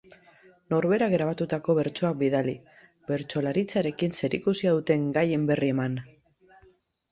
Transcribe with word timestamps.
Norberak 0.73 1.11
grabatutako 1.15 1.75
bertsoak 1.79 2.17
bidali, 2.21 2.57
bertsolaritzarekin 3.13 4.19
zerikusia 4.23 4.75
duten 4.81 5.07
gaien 5.21 5.47
berri 5.53 5.73
eman 5.79 6.03